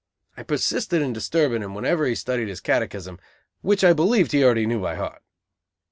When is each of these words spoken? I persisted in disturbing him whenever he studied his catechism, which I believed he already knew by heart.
I 0.35 0.41
persisted 0.41 0.99
in 1.03 1.13
disturbing 1.13 1.61
him 1.61 1.75
whenever 1.75 2.07
he 2.07 2.15
studied 2.15 2.47
his 2.47 2.59
catechism, 2.59 3.19
which 3.61 3.83
I 3.83 3.93
believed 3.93 4.31
he 4.31 4.43
already 4.43 4.65
knew 4.65 4.81
by 4.81 4.95
heart. 4.95 5.21